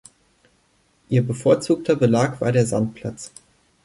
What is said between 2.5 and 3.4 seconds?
der Sandplatz.